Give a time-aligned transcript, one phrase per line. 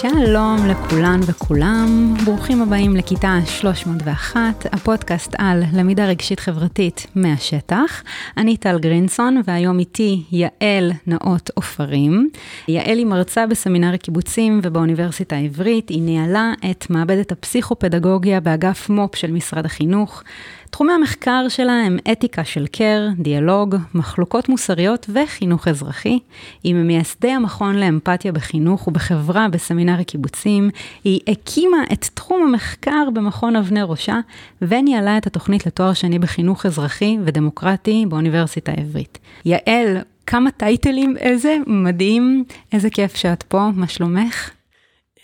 [0.00, 4.40] שלום לכולן וכולם, ברוכים הבאים לכיתה 301,
[4.72, 8.02] הפודקאסט על למידה רגשית חברתית מהשטח.
[8.36, 12.28] אני טל גרינסון והיום איתי יעל נאות עופרים.
[12.68, 19.32] יעל היא מרצה בסמינר הקיבוצים ובאוניברסיטה העברית, היא ניהלה את מעבדת הפסיכופדגוגיה באגף מו"פ של
[19.32, 20.22] משרד החינוך.
[20.70, 26.18] תחומי המחקר שלה הם אתיקה של קר, דיאלוג, מחלוקות מוסריות וחינוך אזרחי.
[26.62, 30.70] היא ממייסדי המכון לאמפתיה בחינוך ובחברה בסמינר הקיבוצים.
[31.04, 34.18] היא הקימה את תחום המחקר במכון אבני ראשה,
[34.62, 39.18] וניהלה את התוכנית לתואר שני בחינוך אזרחי ודמוקרטי באוניברסיטה העברית.
[39.44, 44.59] יעל, כמה טייטלים, איזה מדהים, איזה כיף שאת פה, מה שלומך?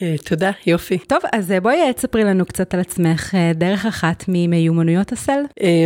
[0.03, 0.99] אה, תודה, יופי.
[0.99, 5.41] טוב, אז אה, בואי תספרי לנו קצת על עצמך, אה, דרך אחת ממיומנויות הסל.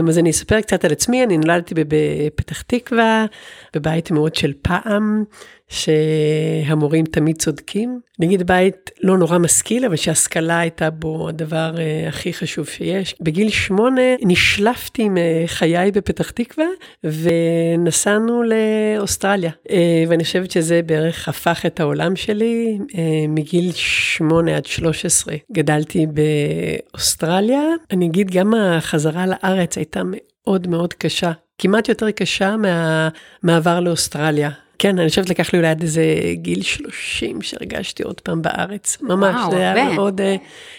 [0.09, 3.27] אז אני אספר קצת על עצמי, אני נולדתי בפתח תקווה,
[3.75, 5.25] בבית מאוד של פעם,
[5.71, 8.01] שהמורים תמיד צודקים.
[8.19, 13.15] נגיד בית לא נורא משכיל, אבל שהשכלה הייתה בו הדבר uh, הכי חשוב שיש.
[13.21, 16.67] בגיל שמונה נשלפתי מחיי בפתח תקווה,
[17.05, 19.51] ונסענו לאוסטרליה.
[19.69, 19.73] Uh,
[20.09, 22.79] ואני חושבת שזה בערך הפך את העולם שלי.
[22.81, 22.97] Uh,
[23.29, 27.63] מגיל שמונה עד שלוש עשרה גדלתי באוסטרליה.
[27.91, 31.33] אני אגיד, גם החזרה לארץ הייתה מאוד מאוד קשה.
[31.59, 34.51] כמעט יותר קשה מהמעבר לאוסטרליה.
[34.83, 38.99] כן, אני חושבת לקח לי אולי עד איזה גיל 30 שהרגשתי עוד פעם בארץ.
[39.01, 40.21] ממש, וואו, זה היה מאוד...
[40.21, 40.37] אה,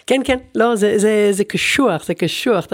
[0.08, 2.67] כן, כן, לא, זה, זה, זה קשוח, זה קשוח.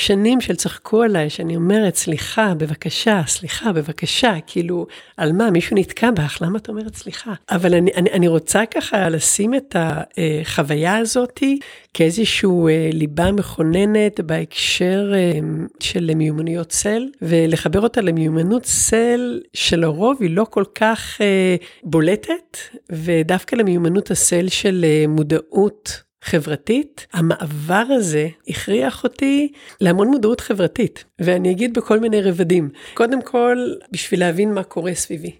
[0.00, 6.10] שנים של צחקו עליי, שאני אומרת, סליחה, בבקשה, סליחה, בבקשה, כאילו, על מה, מישהו נתקע
[6.10, 7.32] בך, למה את אומרת סליחה?
[7.50, 11.58] אבל אני, אני, אני רוצה ככה לשים את החוויה הזאתי
[11.94, 15.40] כאיזשהו אה, ליבה מכוננת בהקשר אה,
[15.80, 22.58] של מיומנויות סל, ולחבר אותה למיומנות סל שלרוב היא לא כל כך אה, בולטת,
[22.92, 26.09] ודווקא למיומנות הסל של מודעות.
[26.22, 32.70] חברתית, המעבר הזה הכריח אותי להמון מודעות חברתית, ואני אגיד בכל מיני רבדים.
[32.94, 33.56] קודם כל,
[33.92, 35.32] בשביל להבין מה קורה סביבי.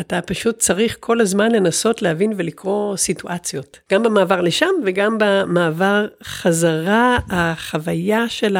[0.00, 3.78] אתה פשוט צריך כל הזמן לנסות להבין ולקרוא סיטואציות.
[3.92, 8.56] גם במעבר לשם וגם במעבר חזרה, החוויה של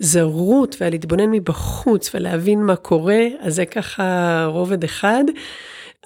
[0.00, 5.24] הזרות והלהתבונן מבחוץ ולהבין מה קורה, אז זה ככה רובד אחד.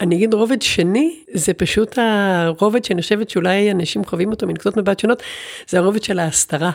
[0.01, 4.99] אני אגיד רובד שני, זה פשוט הרובד שאני חושבת שאולי אנשים חווים אותו מנקודות מבט
[4.99, 5.23] שונות,
[5.69, 6.71] זה הרובד של ההסתרה.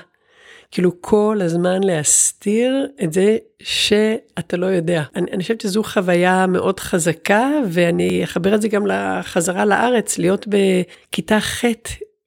[0.71, 5.03] כאילו כל הזמן להסתיר את זה שאתה לא יודע.
[5.15, 10.47] אני, אני חושבת שזו חוויה מאוד חזקה, ואני אחבר את זה גם לחזרה לארץ, להיות
[10.47, 11.65] בכיתה ח'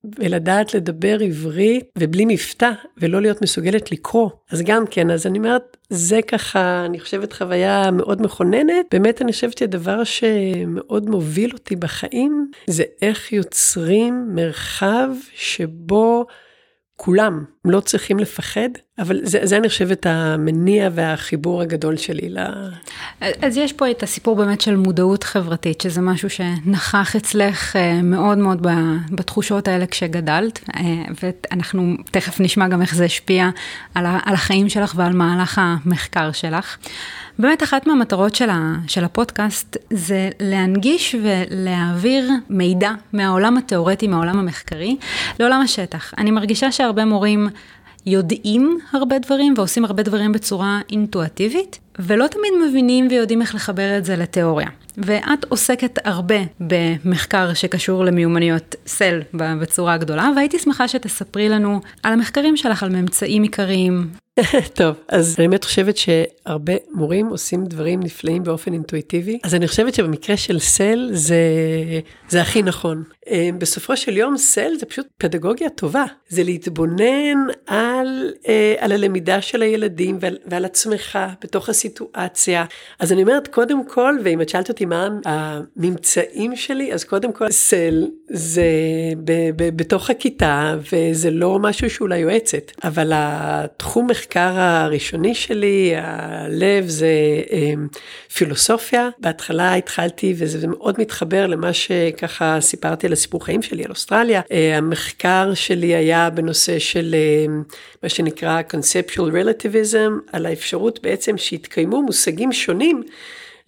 [0.04, 4.30] ולדעת לדבר עברית ובלי מבטא ולא להיות מסוגלת לקרוא.
[4.50, 8.86] אז גם כן, אז אני אומרת, זה ככה, אני חושבת חוויה מאוד מכוננת.
[8.92, 16.26] באמת אני חושבת שהדבר שמאוד מוביל אותי בחיים, זה איך יוצרים מרחב שבו
[16.96, 22.38] כולם לא צריכים לפחד, אבל זה, זה אני חושבת המניע והחיבור הגדול שלי ל...
[23.20, 28.38] אז יש פה את הסיפור באמת של מודעות חברתית, שזה משהו שנכח אצלך אה, מאוד
[28.38, 28.66] מאוד
[29.10, 30.82] בתחושות האלה כשגדלת, אה,
[31.22, 33.50] ואנחנו תכף נשמע גם איך זה השפיע
[33.94, 36.76] על, החיים שלך ועל מהלך המחקר שלך.
[37.38, 44.96] באמת אחת מהמטרות של, ה, של הפודקאסט זה להנגיש ולהעביר מידע מהעולם התיאורטי, מהעולם המחקרי,
[45.40, 46.14] לעולם השטח.
[46.18, 47.48] אני מרגישה שהרבה מורים
[48.06, 54.04] יודעים הרבה דברים ועושים הרבה דברים בצורה אינטואטיבית, ולא תמיד מבינים ויודעים איך לחבר את
[54.04, 54.68] זה לתיאוריה.
[54.98, 62.56] ואת עוסקת הרבה במחקר שקשור למיומנויות סל בצורה הגדולה, והייתי שמחה שתספרי לנו על המחקרים
[62.56, 64.08] שלך, על ממצאים עיקריים.
[64.74, 69.94] טוב, אז אני באמת חושבת שהרבה מורים עושים דברים נפלאים באופן אינטואיטיבי, אז אני חושבת
[69.94, 71.40] שבמקרה של סל זה,
[72.28, 73.02] זה הכי נכון.
[73.28, 79.40] אה, בסופו של יום סל זה פשוט פדגוגיה טובה, זה להתבונן על, אה, על הלמידה
[79.40, 82.64] של הילדים ועל, ועל עצמך בתוך הסיטואציה.
[82.98, 87.50] אז אני אומרת, קודם כל, ואם את שאלת אותי מה הממצאים שלי, אז קודם כל
[87.50, 88.62] סל זה
[89.24, 96.88] ב, ב, בתוך הכיתה, וזה לא משהו שאולי יועצת, אבל התחום המחקר הראשוני שלי, הלב
[96.88, 97.12] זה
[97.52, 97.86] אמ,
[98.34, 99.08] פילוסופיה.
[99.18, 104.40] בהתחלה התחלתי, וזה מאוד מתחבר למה שככה סיפרתי על הסיפור חיים שלי, על אוסטרליה.
[104.52, 107.62] אה, המחקר שלי היה בנושא של אמ,
[108.02, 113.02] מה שנקרא conceptual relativism, על האפשרות בעצם שהתקיימו מושגים שונים.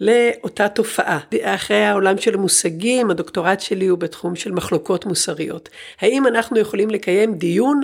[0.02, 1.18] לאותה תופעה.
[1.42, 5.68] אחרי העולם של המושגים, הדוקטורט שלי הוא בתחום של מחלוקות מוסריות.
[6.00, 7.80] האם אנחנו יכולים לקיים דיון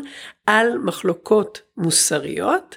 [0.49, 2.77] על מחלוקות מוסריות,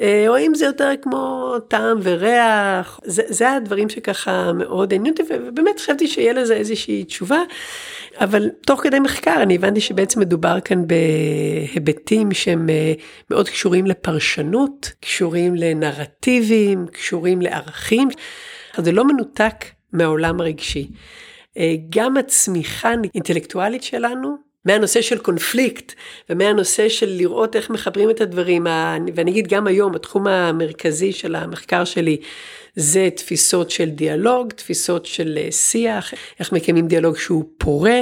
[0.00, 5.34] אה, או אם זה יותר כמו טעם וריח, זה, זה הדברים שככה מאוד עניינו אותי,
[5.34, 7.42] ובאמת חשבתי שיהיה לזה איזושהי תשובה,
[8.20, 12.92] אבל תוך כדי מחקר אני הבנתי שבעצם מדובר כאן בהיבטים שהם אה,
[13.30, 18.08] מאוד קשורים לפרשנות, קשורים לנרטיבים, קשורים לערכים,
[18.74, 20.90] אז זה לא מנותק מהעולם הרגשי.
[21.58, 25.92] אה, גם הצמיחה האינטלקטואלית שלנו, מהנושא של קונפליקט
[26.30, 28.66] ומהנושא של לראות איך מחברים את הדברים,
[29.14, 32.16] ואני אגיד גם היום, התחום המרכזי של המחקר שלי
[32.76, 38.00] זה תפיסות של דיאלוג, תפיסות של אה, שיח, איך מקיימים דיאלוג שהוא פורה,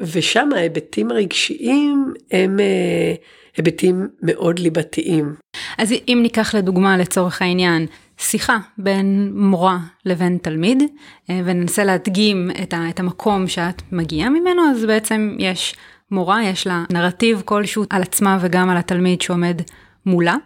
[0.00, 3.14] ושם ההיבטים הרגשיים הם אה,
[3.56, 5.34] היבטים מאוד ליבתיים.
[5.78, 7.86] אז אם ניקח לדוגמה לצורך העניין
[8.20, 10.82] שיחה בין מורה לבין תלמיד,
[11.30, 15.76] אה, וננסה להדגים את, ה, את המקום שאת מגיעה ממנו, אז בעצם יש
[16.10, 19.62] מורה, יש לה נרטיב כלשהו על עצמה וגם על התלמיד שעומד
[20.06, 20.36] מולה.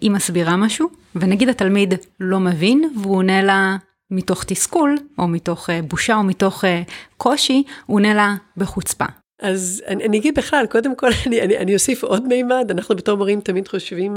[0.00, 3.76] היא מסבירה משהו, ונגיד התלמיד לא מבין, והוא עונה לה
[4.10, 6.82] מתוך תסכול, או מתוך אה, בושה, או מתוך אה,
[7.16, 9.06] קושי, הוא עונה לה בחוצפה.
[9.40, 13.16] אז אני, אני אגיד בכלל, קודם כל אני, אני, אני אוסיף עוד מימד, אנחנו בתור
[13.16, 14.14] מורים תמיד חושבים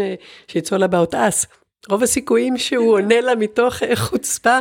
[0.48, 1.46] שיצאו לה באות אס.
[1.90, 4.58] רוב הסיכויים שהוא עונה לה מתוך אה, חוצפה,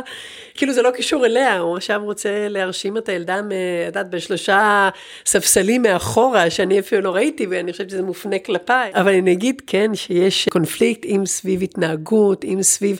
[0.55, 3.43] כאילו זה לא קשור אליה, הוא עכשיו רוצה להרשים את הילדה, את
[3.85, 4.89] יודעת, בשלושה
[5.25, 8.91] ספסלים מאחורה, שאני אפילו לא ראיתי, ואני חושבת שזה מופנה כלפיי.
[8.93, 12.99] אבל אני אגיד, כן, שיש קונפליקט, אם סביב התנהגות, אם סביב...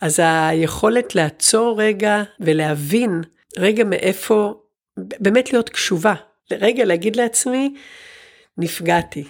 [0.00, 3.22] אז היכולת לעצור רגע ולהבין
[3.58, 4.54] רגע מאיפה,
[4.96, 6.14] באמת להיות קשובה,
[6.50, 7.74] רגע להגיד לעצמי,
[8.58, 9.24] נפגעתי,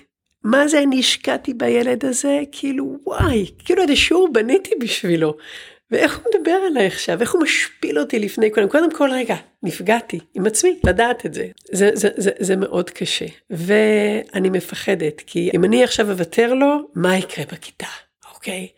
[0.44, 2.40] מה זה אני השקעתי בילד הזה?
[2.52, 5.34] כאילו, וואי, כאילו איזה שיעור בניתי בשבילו.
[5.90, 8.68] ואיך הוא מדבר עליי עכשיו, איך הוא משפיל אותי לפני כולם.
[8.68, 11.46] קודם כל, רגע, נפגעתי עם עצמי, לדעת את זה.
[11.72, 13.26] זה, זה, זה, זה מאוד קשה.
[13.50, 17.86] ואני מפחדת, כי אם אני עכשיו אוותר לו, מה יקרה בכיתה?
[18.40, 18.68] אוקיי?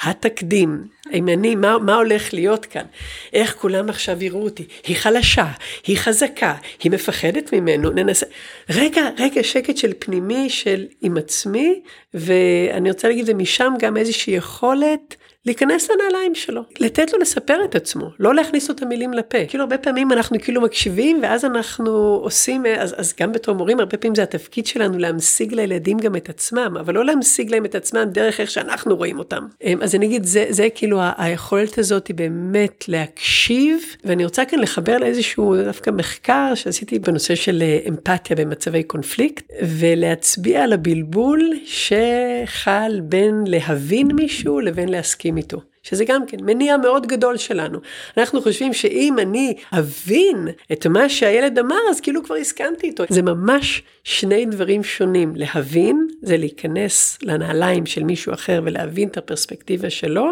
[0.00, 2.84] התקדים, אם אני, מה, מה הולך להיות כאן?
[3.32, 4.64] איך כולם עכשיו יראו אותי?
[4.86, 5.46] היא חלשה,
[5.86, 8.26] היא חזקה, היא מפחדת ממנו, ננסה...
[8.70, 11.82] רגע, רגע, שקט של פנימי, של עם עצמי,
[12.14, 15.16] ואני רוצה להגיד, ומשם גם איזושהי יכולת
[15.46, 19.38] להיכנס לנעליים שלו, לתת לו לספר את עצמו, לא להכניס לו את המילים לפה.
[19.48, 21.90] כאילו הרבה פעמים אנחנו כאילו מקשיבים ואז אנחנו
[22.22, 26.28] עושים, אז, אז גם בתור מורים הרבה פעמים זה התפקיד שלנו להמשיג לילדים גם את
[26.28, 29.46] עצמם, אבל לא להמשיג להם את עצמם דרך איך שאנחנו רואים אותם.
[29.62, 34.58] אמ, אז אני אגיד, זה, זה כאילו היכולת הזאת היא באמת להקשיב, ואני רוצה כאן
[34.58, 43.00] לחבר לאיזשהו דווקא מחקר שעשיתי בנושא של אה, אמפתיה במצבי קונפליקט, ולהצביע על הבלבול שחל
[43.02, 45.31] בין להבין מישהו לבין להסכים.
[45.32, 45.60] מסכים איתו.
[45.82, 47.78] שזה גם כן מניע מאוד גדול שלנו.
[48.16, 53.04] אנחנו חושבים שאם אני אבין את מה שהילד אמר, אז כאילו כבר הסכמתי איתו.
[53.08, 55.32] זה ממש שני דברים שונים.
[55.36, 60.30] להבין זה להיכנס לנעליים של מישהו אחר ולהבין את הפרספקטיבה שלו.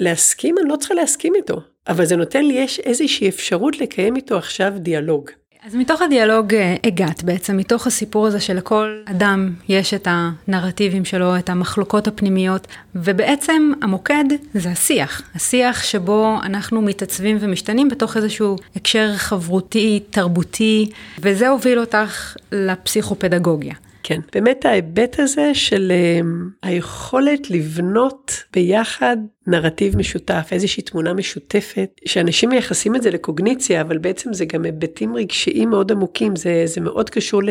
[0.00, 4.36] להסכים, אני לא צריכה להסכים איתו, אבל זה נותן לי יש איזושהי אפשרות לקיים איתו
[4.36, 5.30] עכשיו דיאלוג.
[5.66, 11.38] אז מתוך הדיאלוג אה, הגעת בעצם, מתוך הסיפור הזה שלכל אדם יש את הנרטיבים שלו,
[11.38, 14.24] את המחלוקות הפנימיות, ובעצם המוקד
[14.54, 22.36] זה השיח, השיח שבו אנחנו מתעצבים ומשתנים בתוך איזשהו הקשר חברותי, תרבותי, וזה הוביל אותך
[22.52, 23.74] לפסיכופדגוגיה.
[24.02, 32.48] כן, באמת ההיבט הזה של אמ, היכולת לבנות ביחד נרטיב משותף, איזושהי תמונה משותפת, שאנשים
[32.48, 37.10] מייחסים את זה לקוגניציה, אבל בעצם זה גם היבטים רגשיים מאוד עמוקים, זה, זה מאוד
[37.10, 37.42] קשור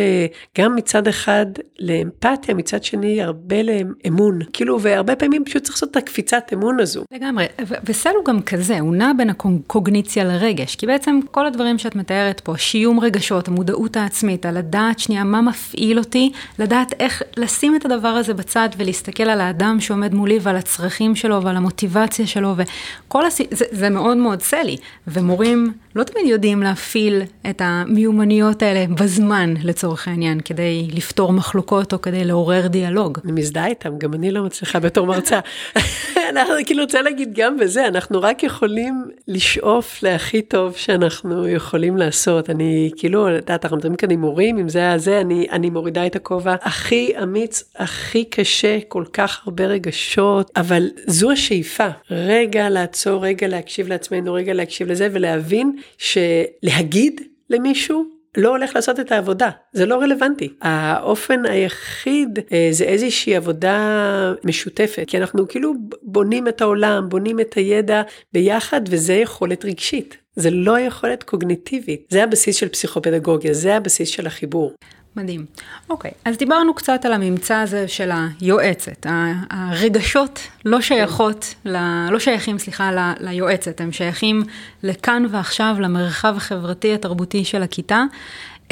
[0.58, 1.46] גם מצד אחד
[1.80, 7.04] לאמפתיה, מצד שני הרבה לאמון, כאילו, והרבה פעמים פשוט צריך לעשות את הקפיצת אמון הזו.
[7.12, 7.46] לגמרי,
[7.86, 12.40] וסל הוא גם כזה, הוא נע בין הקוגניציה לרגש, כי בעצם כל הדברים שאת מתארת
[12.40, 17.86] פה, שיום רגשות, המודעות העצמית, על לדעת שנייה מה מפעיל אותי, לדעת איך לשים את
[17.86, 21.81] הדבר הזה בצד ולהסתכל על האדם שעומד מולי ועל הצרכים שלו ועל המוטיבציה.
[21.84, 23.42] המוטיבציה שלו, וכל הס...
[23.52, 30.08] זה, זה מאוד מאוד סלי, ומורים לא תמיד יודעים להפעיל את המיומנויות האלה בזמן, לצורך
[30.08, 33.20] העניין, כדי לפתור מחלוקות או כדי לעורר דיאלוג.
[33.24, 35.40] אני מזדהה איתם, גם אני לא מצליחה בתור מרצה.
[36.32, 42.50] אנחנו כאילו רוצה להגיד גם בזה, אנחנו רק יכולים לשאוף להכי טוב שאנחנו יכולים לעשות.
[42.50, 45.70] אני כאילו, את יודעת, אנחנו מדברים כאן עם מורים, אם זה היה זה, אני, אני
[45.70, 51.88] מורידה את הכובע הכי אמיץ, הכי קשה, כל כך הרבה רגשות, אבל זו השאיפה.
[52.12, 59.12] רגע לעצור, רגע להקשיב לעצמנו, רגע להקשיב לזה ולהבין שלהגיד למישהו לא הולך לעשות את
[59.12, 60.54] העבודה, זה לא רלוונטי.
[60.62, 67.54] האופן היחיד אה, זה איזושהי עבודה משותפת, כי אנחנו כאילו בונים את העולם, בונים את
[67.54, 68.02] הידע
[68.34, 70.18] ביחד, וזה יכולת רגשית.
[70.36, 74.74] זה לא יכולת קוגניטיבית, זה הבסיס של פסיכופדגוגיה, זה הבסיס של החיבור.
[75.16, 75.46] מדהים.
[75.90, 79.06] אוקיי, אז דיברנו קצת על הממצא הזה של היועצת.
[79.50, 81.78] הרגשות לא שייכות, ל...
[82.12, 83.00] לא שייכים, סליחה, ל...
[83.20, 84.44] ליועצת, הם שייכים
[84.84, 88.04] לכאן ועכשיו, למרחב החברתי התרבותי של הכיתה.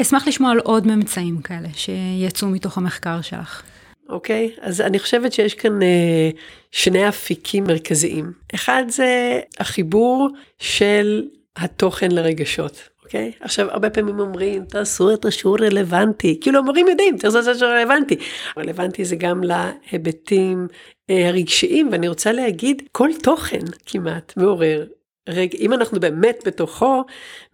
[0.00, 3.62] אשמח לשמוע על עוד ממצאים כאלה שיצאו מתוך המחקר שלך.
[4.08, 6.30] אוקיי, okay, אז אני חושבת שיש כאן אה,
[6.72, 8.32] שני אפיקים מרכזיים.
[8.54, 10.28] אחד זה החיבור
[10.58, 11.22] של
[11.56, 12.89] התוכן לרגשות.
[13.10, 13.32] אוקיי?
[13.34, 13.44] Okay?
[13.44, 16.40] עכשיו, הרבה פעמים אומרים, תעשו את השיעור רלוונטי.
[16.40, 18.16] כאילו, המורים יודעים, תעשו את השיעור רלוונטי.
[18.58, 20.66] רלוונטי זה גם להיבטים
[21.10, 24.86] אה, הרגשיים, ואני רוצה להגיד, כל תוכן כמעט מעורר
[25.28, 25.54] רג...
[25.58, 27.04] אם אנחנו באמת בתוכו,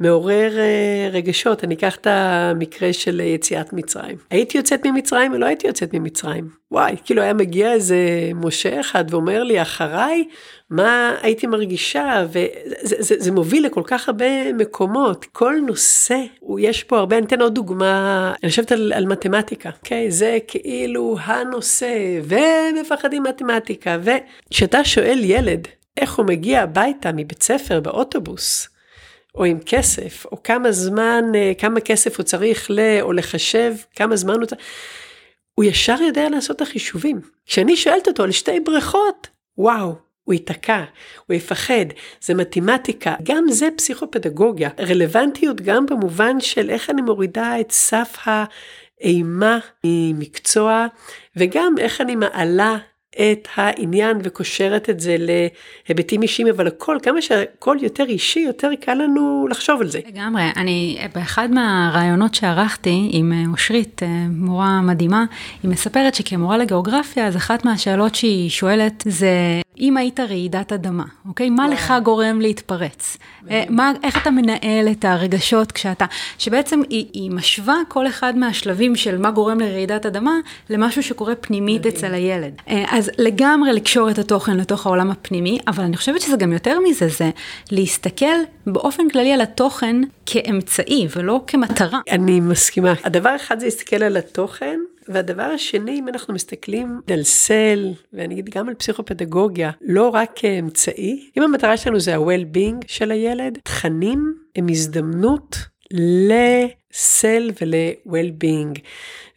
[0.01, 1.65] מעורר uh, רגשות.
[1.65, 4.17] אני אקח את המקרה של יציאת מצרים.
[4.31, 6.49] הייתי יוצאת ממצרים או לא הייתי יוצאת ממצרים?
[6.71, 7.97] וואי, כאילו היה מגיע איזה
[8.35, 10.25] משה אחד ואומר לי, אחריי,
[10.71, 15.25] מה הייתי מרגישה, וזה זה, זה מוביל לכל כך הרבה מקומות.
[15.25, 16.19] כל נושא,
[16.59, 20.07] יש פה הרבה, אני אתן עוד דוגמה, אני חושבת על, על מתמטיקה, אוקיי?
[20.07, 20.11] Okay?
[20.11, 28.69] זה כאילו הנושא, ומפחדים מתמטיקה, וכשאתה שואל ילד, איך הוא מגיע הביתה מבית ספר באוטובוס,
[29.35, 32.81] או עם כסף, או כמה זמן, אה, כמה כסף הוא צריך ל...
[33.01, 34.61] או לחשב, כמה זמן הוא צריך,
[35.55, 37.21] הוא ישר יודע לעשות את החישובים.
[37.47, 40.85] כשאני שואלת אותו על שתי בריכות, וואו, הוא ייתקע,
[41.27, 41.87] הוא יפחד,
[42.21, 44.71] זה מתמטיקה, גם זה פסיכופדגוגיה.
[44.81, 50.87] רלוונטיות גם במובן של איך אני מורידה את סף האימה ממקצוע,
[51.37, 52.77] וגם איך אני מעלה
[53.21, 58.95] את העניין וקושרת את זה להיבטים אישיים, אבל הכל, כמה שהכל יותר אישי, יותר קל
[58.95, 60.01] לנו לחשוב על זה.
[60.09, 65.25] לגמרי, אני, באחד מהרעיונות שערכתי עם אה, אושרית, אה, מורה מדהימה,
[65.63, 71.51] היא מספרת שכמורה לגיאוגרפיה, אז אחת מהשאלות שהיא שואלת זה, אם היית רעידת אדמה, אוקיי?
[71.51, 73.17] מה לך גורם להתפרץ?
[73.51, 76.05] אה, מה, איך אתה מנהל את הרגשות כשאתה,
[76.39, 80.35] שבעצם היא, היא משווה כל אחד מהשלבים של מה גורם לרעידת אדמה,
[80.71, 82.63] למשהו שקורה פנימית אצל הילד.
[82.91, 86.79] אז אז לגמרי לקשור את התוכן לתוך העולם הפנימי, אבל אני חושבת שזה גם יותר
[86.81, 87.31] מזה, זה
[87.71, 92.01] להסתכל באופן כללי על התוכן כאמצעי ולא כמטרה.
[92.11, 92.95] אני מסכימה.
[93.05, 98.51] הדבר אחד זה להסתכל על התוכן, והדבר השני, אם אנחנו מסתכלים על סל, ואני אגיד
[98.51, 104.67] גם על פסיכופדגוגיה, לא רק כאמצעי, אם המטרה שלנו זה ה-well-being של הילד, תכנים הם
[104.71, 105.57] הזדמנות
[105.93, 108.81] לסל ול-well-being.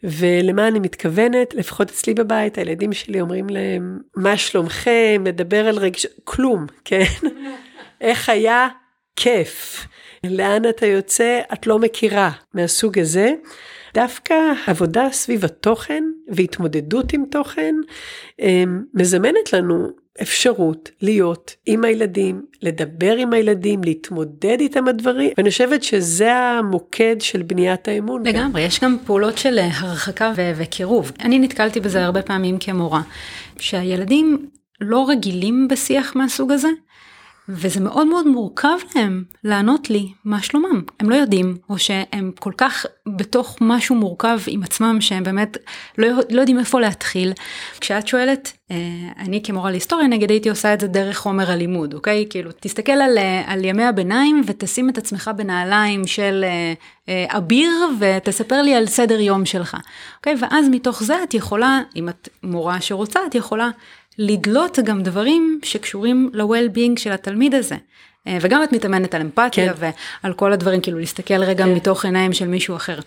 [0.02, 6.06] ולמה אני מתכוונת, לפחות אצלי בבית, הילדים שלי אומרים להם, מה שלומכם, מדבר על רגש...
[6.24, 7.04] כלום, כן?
[8.00, 8.68] איך היה?
[9.16, 9.86] כיף.
[10.24, 11.40] לאן אתה יוצא?
[11.52, 13.32] את לא מכירה, מהסוג הזה.
[13.94, 14.34] דווקא
[14.66, 17.74] עבודה סביב התוכן והתמודדות עם תוכן
[18.94, 19.88] מזמנת לנו
[20.22, 27.42] אפשרות להיות עם הילדים, לדבר עם הילדים, להתמודד איתם הדברים, ואני חושבת שזה המוקד של
[27.42, 28.26] בניית האמון.
[28.26, 31.12] לגמרי, יש גם פעולות של הרחקה ו- וקירוב.
[31.20, 33.02] אני נתקלתי בזה הרבה פעמים כמורה,
[33.58, 34.46] שהילדים
[34.80, 36.68] לא רגילים בשיח מהסוג הזה,
[37.52, 40.82] וזה מאוד מאוד מורכב להם לענות לי מה שלומם.
[41.00, 45.56] הם לא יודעים, או שהם כל כך בתוך משהו מורכב עם עצמם, שהם באמת
[45.98, 47.32] לא, לא יודעים איפה להתחיל.
[47.80, 48.76] כשאת שואלת, אה,
[49.18, 52.26] אני כמורה להיסטוריה נגיד הייתי עושה את זה דרך חומר הלימוד, אוקיי?
[52.30, 56.44] כאילו, תסתכל על, אה, על ימי הביניים ותשים את עצמך בנעליים של
[57.08, 59.76] אה, אביר ותספר לי על סדר יום שלך,
[60.16, 60.34] אוקיי?
[60.40, 63.70] ואז מתוך זה את יכולה, אם את מורה שרוצה, את יכולה
[64.18, 67.76] לדלות גם דברים שקשורים ל-well-being של התלמיד הזה.
[68.26, 69.92] אה, וגם את מתאמנת על אמפתיה כן.
[70.22, 71.74] ועל כל הדברים, כאילו להסתכל רגע כן.
[71.74, 72.98] מתוך עיניים של מישהו אחר.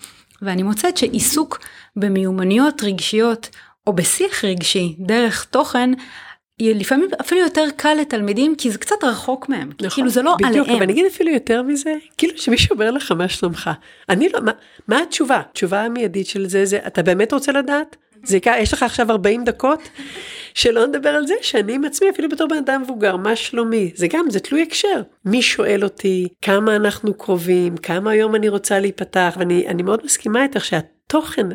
[0.42, 1.60] ואני מוצאת שעיסוק
[1.96, 3.50] במיומנויות רגשיות
[3.88, 5.90] או בשיח רגשי דרך תוכן,
[6.62, 10.50] לפעמים אפילו יותר קל לתלמידים כי זה קצת רחוק מהם, נכון, כאילו זה לא בדיוק,
[10.50, 10.64] עליהם.
[10.64, 13.70] בדיוק, אבל אני אגיד אפילו יותר מזה, כאילו שמישהו אומר לך מה שלומך,
[14.10, 14.52] אני לא, מה,
[14.88, 15.42] מה התשובה?
[15.50, 17.96] התשובה המיידית של זה זה, אתה באמת רוצה לדעת?
[18.24, 19.80] זה יקרה, יש לך עכשיו 40 דקות,
[20.53, 23.92] שלא נדבר על זה שאני עם עצמי, אפילו בתור בן אדם מבוגר, מה שלומי?
[23.96, 25.01] זה גם, זה תלוי הקשר.
[25.25, 30.65] מי שואל אותי, כמה אנחנו קרובים, כמה היום אני רוצה להיפתח, ואני מאוד מסכימה איתך
[30.65, 31.48] שהתוכן,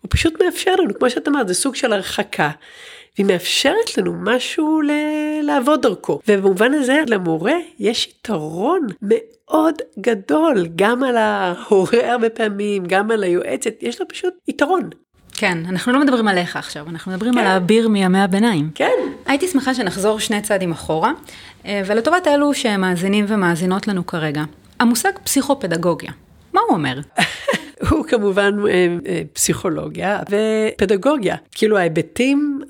[0.00, 2.50] הוא פשוט מאפשר לנו, כמו שאת אמרת, זה סוג של הרחקה.
[3.18, 6.20] והיא מאפשרת לנו משהו ל- לעבוד דרכו.
[6.28, 13.74] ובמובן הזה למורה יש יתרון מאוד גדול, גם על ההורה הרבה פעמים, גם על היועצת,
[13.80, 14.90] יש לו פשוט יתרון.
[15.40, 17.38] כן, אנחנו לא מדברים עליך עכשיו, אנחנו מדברים כן.
[17.38, 18.70] על האביר מימי הביניים.
[18.74, 18.92] כן.
[19.26, 21.12] הייתי שמחה שנחזור שני צעדים אחורה,
[21.66, 24.42] אה, ולטובת אלו שמאזינים ומאזינות לנו כרגע,
[24.80, 26.12] המושג פסיכופדגוגיה,
[26.52, 27.00] מה הוא אומר?
[27.90, 28.72] הוא כמובן אה,
[29.06, 32.60] אה, פסיכולוגיה ופדגוגיה, כאילו ההיבטים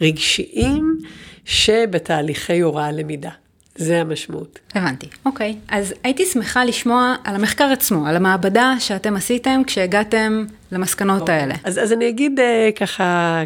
[0.00, 0.98] הרגשיים
[1.44, 3.30] שבתהליכי הוראה למידה.
[3.76, 4.58] זה המשמעות.
[4.74, 5.56] הבנתי, אוקיי.
[5.68, 11.34] אז הייתי שמחה לשמוע על המחקר עצמו, על המעבדה שאתם עשיתם כשהגעתם למסקנות אוקיי.
[11.34, 11.54] האלה.
[11.64, 13.42] אז, אז אני אגיד uh, ככה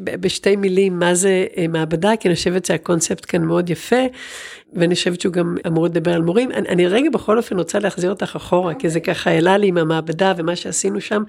[0.00, 4.04] בשתי מילים מה זה uh, מעבדה, כי אני חושבת שהקונספט כאן מאוד יפה,
[4.72, 6.52] ואני חושבת שהוא גם אמור לדבר על מורים.
[6.52, 9.78] אני, אני רגע בכל אופן רוצה להחזיר אותך אחורה, כי זה ככה העלה לי עם
[9.78, 11.22] המעבדה ומה שעשינו שם.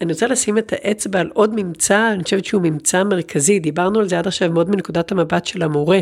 [0.00, 4.08] אני רוצה לשים את האצבע על עוד ממצא, אני חושבת שהוא ממצא מרכזי, דיברנו על
[4.08, 6.00] זה עד עכשיו מאוד מנקודת המבט של המורה.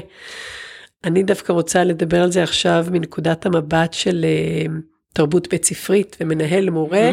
[1.05, 4.25] אני דווקא רוצה לדבר על זה עכשיו מנקודת המבט של
[4.69, 4.71] uh,
[5.13, 7.11] תרבות בית ספרית ומנהל מורה.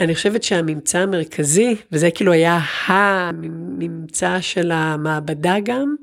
[0.00, 5.94] אני חושבת שהממצא המרכזי, וזה כאילו היה הממצא של המעבדה גם,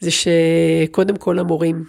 [0.00, 1.84] זה שקודם כל המורים,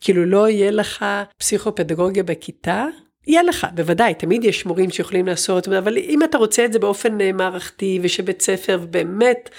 [0.00, 1.04] כאילו לא יהיה לך
[1.38, 2.86] פסיכופדגוגיה בכיתה,
[3.26, 7.20] יהיה לך, בוודאי, תמיד יש מורים שיכולים לעשות, אבל אם אתה רוצה את זה באופן
[7.20, 9.50] אה, מערכתי ושבית ספר באמת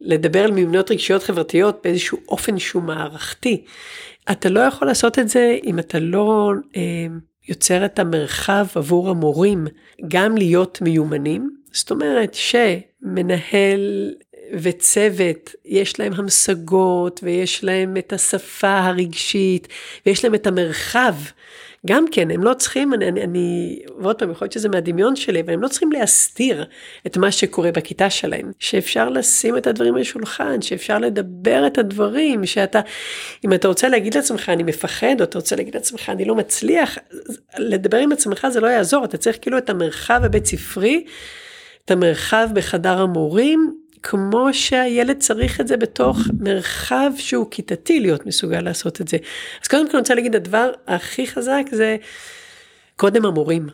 [0.00, 3.64] לדבר על מיומנויות רגשיות חברתיות באיזשהו אופן שהוא מערכתי.
[4.30, 7.06] אתה לא יכול לעשות את זה אם אתה לא אה,
[7.48, 9.66] יוצר את המרחב עבור המורים
[10.08, 11.50] גם להיות מיומנים.
[11.72, 14.14] זאת אומרת שמנהל
[14.52, 19.68] וצוות, יש להם המשגות ויש להם את השפה הרגשית
[20.06, 21.14] ויש להם את המרחב
[21.86, 25.40] גם כן, הם לא צריכים, אני, אני, אני ועוד פעם, יכול להיות שזה מהדמיון שלי,
[25.40, 26.64] אבל הם לא צריכים להסתיר
[27.06, 28.52] את מה שקורה בכיתה שלהם.
[28.58, 32.80] שאפשר לשים את הדברים על השולחן, שאפשר לדבר את הדברים, שאתה,
[33.44, 36.98] אם אתה רוצה להגיד לעצמך, אני מפחד, או אתה רוצה להגיד לעצמך, אני לא מצליח,
[37.58, 41.04] לדבר עם עצמך זה לא יעזור, אתה צריך כאילו את המרחב הבית ספרי,
[41.84, 48.60] את המרחב בחדר המורים, כמו שהילד צריך את זה בתוך מרחב שהוא כיתתי להיות מסוגל
[48.60, 49.16] לעשות את זה.
[49.62, 51.96] אז קודם כל אני רוצה להגיד, הדבר הכי חזק זה
[52.96, 53.66] קודם המורים,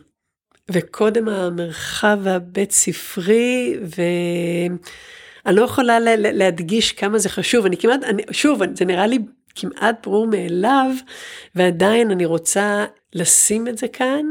[0.71, 8.61] וקודם המרחב הבית ספרי, ואני לא יכולה להדגיש כמה זה חשוב, אני כמעט, אני, שוב,
[8.75, 9.19] זה נראה לי
[9.55, 10.91] כמעט ברור מאליו,
[11.55, 14.25] ועדיין אני רוצה לשים את זה כאן,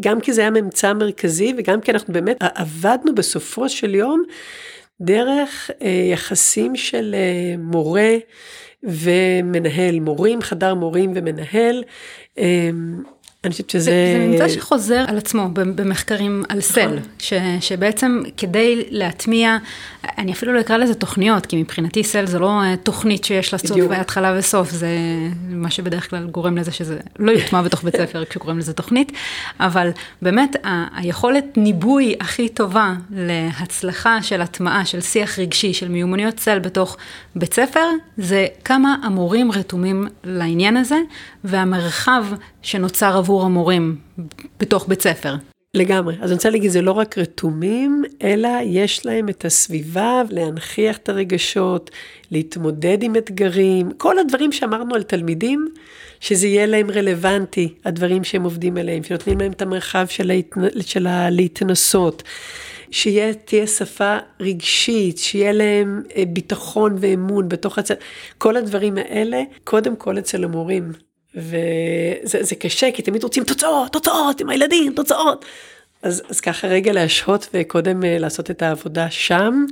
[0.00, 4.22] גם כי זה היה ממצא מרכזי, וגם כי אנחנו באמת עבדנו בסופו של יום
[5.02, 8.16] דרך אה, יחסים של אה, מורה
[8.82, 11.84] ומנהל, מורים, חדר מורים ומנהל.
[13.44, 13.90] אני חושבת שזה...
[13.90, 16.98] זה ממצא שחוזר על עצמו במחקרים על סל, נכון.
[17.18, 19.56] ש, שבעצם כדי להטמיע,
[20.18, 23.58] אני אפילו לא אקרא לזה תוכניות, כי מבחינתי סל זה לא אה, תוכנית שיש לה
[23.58, 24.88] סוף והתחלה וסוף, זה
[25.48, 29.12] מה שבדרך כלל גורם לזה שזה לא יוטמע בתוך בית ספר כשקוראים לזה תוכנית,
[29.60, 29.90] אבל
[30.22, 36.58] באמת ה- היכולת ניבוי הכי טובה להצלחה של הטמעה, של שיח רגשי, של מיומנויות סל
[36.58, 36.96] בתוך
[37.36, 37.86] בית ספר,
[38.18, 40.96] זה כמה המורים רתומים לעניין הזה,
[41.44, 42.24] והמרחב
[42.62, 43.96] שנוצר עבור המורים
[44.60, 45.34] בתוך בית ספר.
[45.74, 46.14] לגמרי.
[46.20, 51.08] אז אני רוצה להגיד, זה לא רק רתומים, אלא יש להם את הסביבה להנכיח את
[51.08, 51.90] הרגשות,
[52.30, 55.68] להתמודד עם אתגרים, כל הדברים שאמרנו על תלמידים,
[56.20, 60.60] שזה יהיה להם רלוונטי, הדברים שהם עובדים עליהם, שנותנים להם את המרחב של, ההתנ...
[60.80, 62.22] של הלהתנסות.
[62.90, 67.90] שתהיה שפה רגשית, שיהיה להם אה, ביטחון ואמון בתוך הצ...
[68.38, 70.92] כל הדברים האלה, קודם כל אצל המורים.
[71.34, 75.44] וזה קשה, כי תמיד רוצים תוצאות, תוצאות עם הילדים, תוצאות.
[76.02, 79.64] אז, אז ככה רגע להשהות וקודם אה, לעשות את העבודה שם.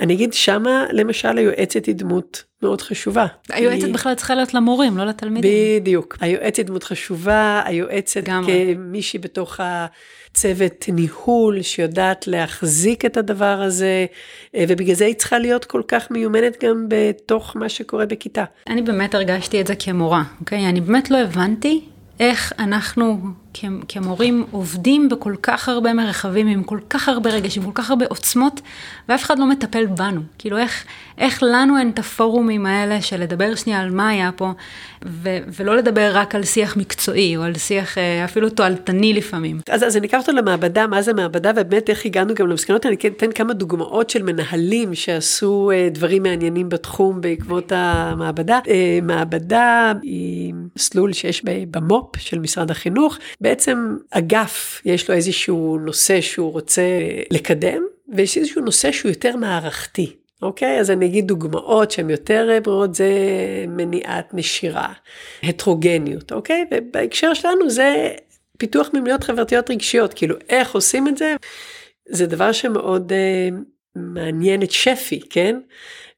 [0.00, 3.26] אני אגיד שמה למשל היועצת היא דמות מאוד חשובה.
[3.48, 3.94] היועצת היא...
[3.94, 5.52] בכלל צריכה להיות למורים, לא לתלמידים.
[5.80, 6.16] בדיוק.
[6.20, 14.06] היועצת דמות חשובה, היועצת כמישהי בתוך הצוות ניהול שיודעת להחזיק את הדבר הזה,
[14.54, 18.44] אה, ובגלל זה היא צריכה להיות כל כך מיומנת גם בתוך מה שקורה בכיתה.
[18.68, 20.68] אני באמת הרגשתי את זה כמורה, אוקיי?
[20.68, 21.80] אני באמת לא הבנתי
[22.20, 23.18] איך אנחנו
[23.88, 28.60] כמורים עובדים בכל כך הרבה מרחבים, עם כל כך הרבה רגשים, כל כך הרבה עוצמות,
[29.08, 30.20] ואף אחד לא מטפל בנו.
[30.38, 30.84] כאילו, איך,
[31.18, 34.52] איך לנו אין את הפורומים האלה של לדבר שנייה על מה היה פה,
[35.04, 39.60] ו, ולא לדבר רק על שיח מקצועי, או על שיח אה, אפילו תועלתני לפעמים.
[39.68, 42.94] אז, אז אני אקח אותו למעבדה, מה זה מעבדה, ובאמת איך הגענו גם למסקנות, אני
[42.94, 48.58] אתן כמה דוגמאות של מנהלים שעשו אה, דברים מעניינים בתחום בעקבות המעבדה.
[48.68, 53.18] אה, מעבדה היא מסלול שיש במו"פ של משרד החינוך.
[53.40, 56.82] בעצם אגף, יש לו איזשהו נושא שהוא רוצה
[57.30, 60.16] לקדם, ויש איזשהו נושא שהוא יותר מערכתי.
[60.42, 60.80] אוקיי?
[60.80, 63.10] אז אני אגיד דוגמאות שהן יותר ברורות, זה
[63.68, 64.92] מניעת נשירה,
[65.42, 66.64] הטרוגניות, אוקיי?
[66.70, 68.08] ובהקשר שלנו זה
[68.58, 71.36] פיתוח מיומנויות חברתיות רגשיות, כאילו איך עושים את זה?
[72.08, 73.54] זה דבר שמאוד uh,
[73.96, 75.60] מעניין את שפי, כן?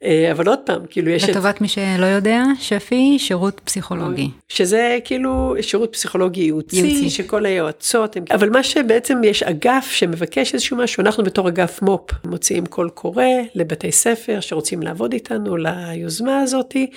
[0.04, 1.28] אה, אבל עוד פעם, כאילו יש...
[1.28, 4.30] לטובת מי שלא יודע, שפי, שירות פסיכולוגי.
[4.48, 7.10] שזה כאילו שירות פסיכולוגי ייעוצי, ייעוצי.
[7.10, 8.24] שכל היועצות, הם...
[8.30, 13.24] אבל מה שבעצם יש אגף שמבקש איזשהו משהו, אנחנו בתור אגף מו"פ מוציאים קול קורא
[13.54, 16.90] לבתי ספר שרוצים לעבוד איתנו ליוזמה הזאתי.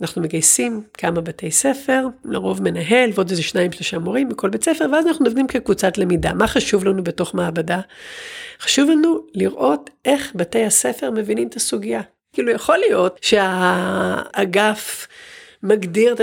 [0.00, 4.86] אנחנו מגייסים כמה בתי ספר, לרוב מנהל ועוד איזה שניים שלושה מורים בכל בית ספר,
[4.92, 6.34] ואז אנחנו עובדים כקבוצת למידה.
[6.34, 7.80] מה חשוב לנו בתוך מעבדה?
[8.60, 12.00] חשוב לנו לראות איך בתי הספר מבינים את הסוגיה.
[12.32, 15.08] כאילו יכול להיות שהאגף
[15.62, 16.14] מגדיר,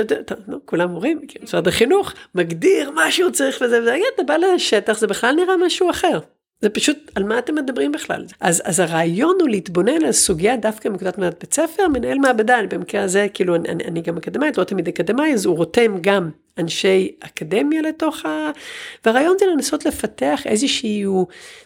[0.47, 5.07] לא, כולם מורים, משרד החינוך, מגדיר מה שהוא צריך וזה, וזה, אתה בא לשטח, זה
[5.07, 6.19] בכלל נראה משהו אחר.
[6.61, 8.25] זה פשוט, על מה אתם מדברים בכלל?
[8.39, 12.67] אז, אז הרעיון הוא להתבונן על סוגיה דווקא מנקודת מעט בית ספר, מנהל מעבדה, אני
[12.67, 17.11] במקרה הזה, כאילו, אני, אני גם אקדמאית, לא תמיד אקדמאי, אז הוא רותם גם אנשי
[17.19, 18.51] אקדמיה לתוך ה...
[19.05, 21.05] והרעיון זה לנסות לפתח איזושהי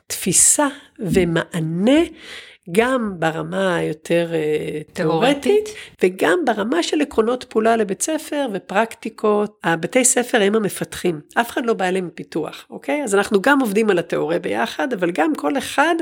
[0.07, 0.67] תפיסה
[0.99, 2.01] ומענה.
[2.71, 5.69] גם ברמה היותר אה, תיאורטית,
[6.03, 9.59] וגם ברמה של עקרונות פעולה לבית ספר ופרקטיקות.
[9.63, 13.03] הבתי ספר הם המפתחים, אף אחד לא בא אליהם פיתוח, אוקיי?
[13.03, 15.95] אז אנחנו גם עובדים על התיאוריה ביחד, אבל גם כל אחד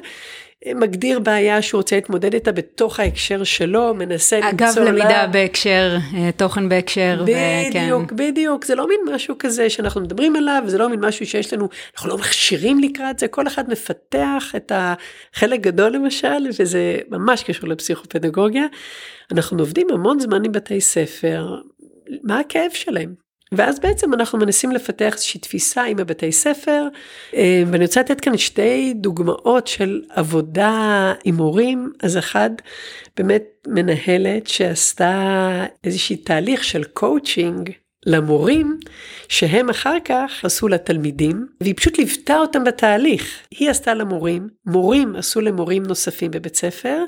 [0.75, 4.71] מגדיר בעיה שהוא רוצה להתמודד איתה בתוך ההקשר שלו, מנסה למצוא לה...
[4.71, 7.23] אגב, למידה בהקשר, אה, תוכן בהקשר.
[7.23, 8.15] בדיוק, וכן.
[8.15, 11.69] בדיוק, זה לא מין משהו כזה שאנחנו מדברים עליו, זה לא מין משהו שיש לנו,
[11.93, 17.69] אנחנו לא מכשירים לקראת זה, כל אחד מפתח את החלק גדול למשל, וזה ממש קשור
[17.69, 18.65] לפסיכופדגוגיה.
[19.31, 21.55] אנחנו עובדים המון זמן עם בתי ספר,
[22.23, 23.28] מה הכאב שלהם?
[23.51, 26.87] ואז בעצם אנחנו מנסים לפתח איזושהי תפיסה עם הבתי ספר,
[27.33, 31.91] אה, ואני רוצה לתת כאן שתי דוגמאות של עבודה עם הורים.
[32.03, 32.49] אז אחד,
[33.17, 37.71] באמת מנהלת שעשתה איזושהי תהליך של קואוצ'ינג
[38.05, 38.79] למורים,
[39.29, 43.39] שהם אחר כך עשו לתלמידים, והיא פשוט ליוותה אותם בתהליך.
[43.51, 47.03] היא עשתה למורים, מורים עשו למורים נוספים בבית ספר,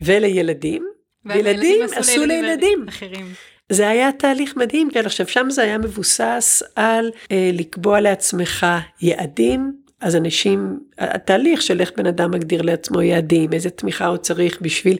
[0.00, 0.86] ולילדים,
[1.24, 2.84] וילדים עשו לילדים.
[2.88, 3.26] אחרים.
[3.68, 8.66] זה היה תהליך מדהים, כן, עכשיו שם זה היה מבוסס על אה, לקבוע לעצמך
[9.00, 14.58] יעדים, אז אנשים, התהליך של איך בן אדם מגדיר לעצמו יעדים, איזה תמיכה הוא צריך
[14.60, 14.96] בשביל,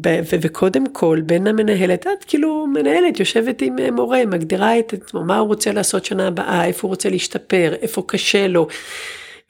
[0.00, 4.92] ב- ו- וקודם כל בין המנהלת, את כאילו מנהלת יושבת עם אה, מורה, מגדירה את
[4.92, 8.66] עצמו, מה הוא רוצה לעשות שנה הבאה, איפה הוא רוצה להשתפר, איפה קשה לו,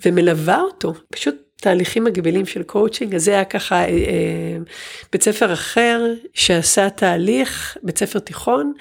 [0.06, 4.56] ומלווה אותו, פשוט תהליכים מקבילים של קואוצ'ינג, אז זה היה ככה אה, אה,
[5.12, 6.02] בית ספר אחר
[6.34, 8.72] שעשה תהליך, בית ספר תיכון,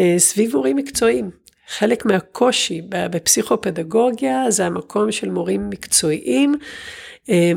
[0.00, 1.30] אה, סביב מורים מקצועיים.
[1.68, 6.54] חלק מהקושי בפסיכופדגוגיה זה המקום של מורים מקצועיים.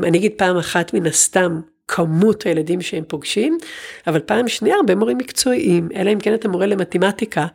[0.02, 3.58] אני אגיד פעם אחת מן הסתם, כמות הילדים שהם פוגשים,
[4.06, 7.46] אבל פעם שנייה הרבה מורים מקצועיים, אלא אם כן אתה מורה למתמטיקה,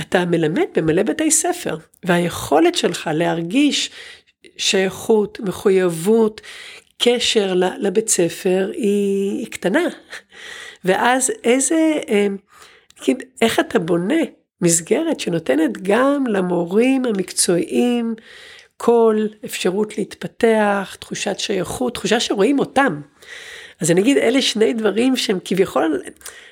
[0.00, 3.90] אתה מלמד במלא בתי ספר, והיכולת שלך להרגיש
[4.56, 6.40] שייכות, מחויבות,
[6.98, 9.88] קשר לבית ספר היא, היא קטנה.
[10.84, 12.26] ואז איזה, אה,
[13.42, 14.22] איך אתה בונה
[14.60, 18.14] מסגרת שנותנת גם למורים המקצועיים
[18.76, 23.00] קול, אפשרות להתפתח, תחושת שייכות, תחושה שרואים אותם.
[23.82, 26.02] אז אני אגיד, אלה שני דברים שהם כביכול,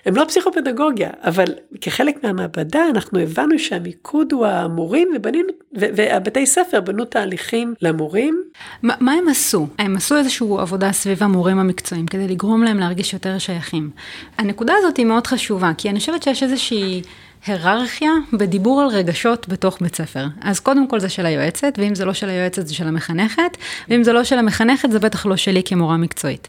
[0.07, 1.45] הם לא פסיכופדגוגיה, אבל
[1.81, 8.43] כחלק מהמעבדה אנחנו הבנו שהמיקוד הוא המורים ובנינו, והבתי ספר בנו תהליכים למורים.
[8.85, 9.67] ما, מה הם עשו?
[9.79, 13.91] הם עשו איזושהי עבודה סביב המורים המקצועיים כדי לגרום להם להרגיש יותר שייכים.
[14.39, 17.03] הנקודה הזאת היא מאוד חשובה, כי אני חושבת שיש איזושהי...
[17.47, 20.27] היררכיה בדיבור על רגשות בתוך בית ספר.
[20.41, 23.57] אז קודם כל זה של היועצת, ואם זה לא של היועצת זה של המחנכת,
[23.89, 26.49] ואם זה לא של המחנכת זה בטח לא שלי כמורה מקצועית.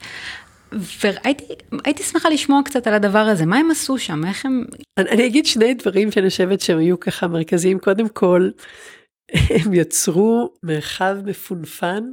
[0.74, 4.66] והייתי שמחה לשמוע קצת על הדבר הזה, מה הם עשו שם, איך הם...
[4.98, 8.50] אני, אני אגיד שני דברים שאני חושבת שהם היו ככה מרכזיים, קודם כל,
[9.34, 12.04] הם יצרו מרחב מפונפן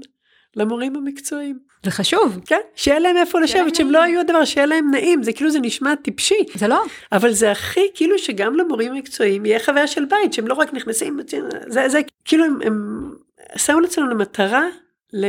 [0.57, 1.59] למורים המקצועיים.
[1.85, 2.41] זה חשוב.
[2.47, 5.61] כן, שיהיה להם איפה לשבת, שהם לא היו הדבר, שיהיה להם נעים, זה כאילו זה
[5.61, 6.45] נשמע טיפשי.
[6.55, 6.85] זה לא.
[7.13, 11.19] אבל זה הכי כאילו שגם למורים המקצועיים יהיה חוויה של בית, שהם לא רק נכנסים,
[11.67, 13.11] זה, זה כאילו הם, הם
[13.57, 14.67] שמו לעצמם למטרה
[15.13, 15.27] ל...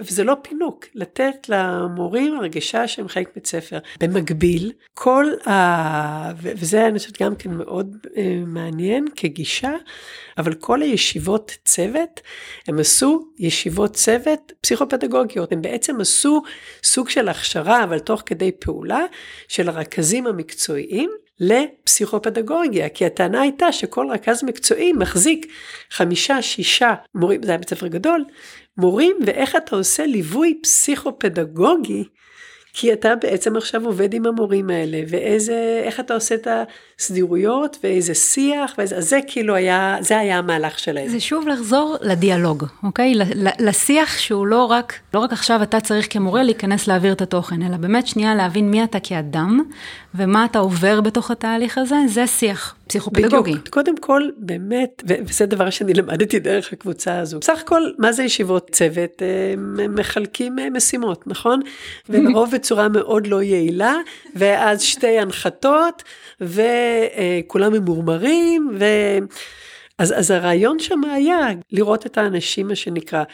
[0.00, 3.78] וזה לא פינוק, לתת למורים הרגשה שהם חלק בית ספר.
[4.00, 6.32] במקביל, כל ה...
[6.36, 9.72] וזה אני חושבת גם כן מאוד אה, מעניין כגישה,
[10.38, 12.20] אבל כל הישיבות צוות,
[12.68, 16.42] הם עשו ישיבות צוות פסיכופדגוגיות, הם בעצם עשו
[16.82, 19.04] סוג של הכשרה, אבל תוך כדי פעולה,
[19.48, 21.10] של הרכזים המקצועיים.
[21.40, 25.46] לפסיכופדגוגיה, כי הטענה הייתה שכל רכז מקצועי מחזיק
[25.90, 28.24] חמישה, שישה מורים, זה היה בית ספר גדול,
[28.78, 32.04] מורים ואיך אתה עושה ליווי פסיכופדגוגי
[32.80, 36.48] כי אתה בעצם עכשיו עובד עם המורים האלה, ואיזה, איך אתה עושה את
[36.98, 41.08] הסדירויות, ואיזה שיח, ואיזה, אז זה כאילו היה, זה היה המהלך שלהם.
[41.08, 43.14] זה שוב לחזור לדיאלוג, אוקיי?
[43.58, 47.76] לשיח שהוא לא רק, לא רק עכשיו אתה צריך כמורה להיכנס להעביר את התוכן, אלא
[47.76, 49.62] באמת שנייה להבין מי אתה כאדם,
[50.14, 53.50] ומה אתה עובר בתוך התהליך הזה, זה שיח פסיכופדגוגי.
[53.50, 57.38] בדיוק, קודם כל, באמת, וזה דבר שאני למדתי דרך הקבוצה הזו.
[57.38, 59.22] בסך הכל, מה זה ישיבות צוות?
[59.22, 59.54] אה,
[59.88, 61.60] מחלקים אה, משימות, נכון?
[62.08, 63.94] ולרוב בצורה מאוד לא יעילה,
[64.34, 66.02] ואז שתי הנחתות,
[66.40, 68.84] וכולם ממורמרים, ו...
[69.98, 73.24] אז, אז הרעיון שם היה לראות את האנשים, מה שנקרא,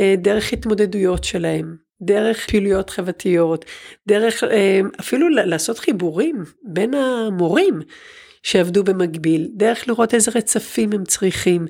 [0.00, 3.64] אה, דרך התמודדויות שלהם, דרך פעילויות חברתיות,
[4.08, 4.44] דרך
[5.00, 7.80] אפילו לעשות חיבורים בין המורים.
[8.42, 11.66] שעבדו במקביל, דרך לראות איזה רצפים הם צריכים.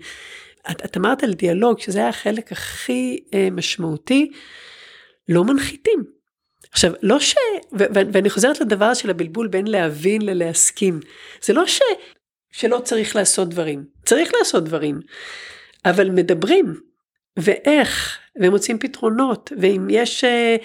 [0.71, 4.31] את, את אמרת על דיאלוג, שזה היה החלק הכי אה, משמעותי,
[5.29, 6.05] לא מנחיתים.
[6.73, 7.35] עכשיו, לא ש...
[7.73, 11.01] ו- ו- ואני חוזרת לדבר של הבלבול בין להבין ללהסכים.
[11.42, 11.81] זה לא ש...
[12.53, 15.01] שלא צריך לעשות דברים, צריך לעשות דברים,
[15.85, 16.75] אבל מדברים,
[17.37, 20.57] ואיך, ומוצאים פתרונות, ואם יש אה,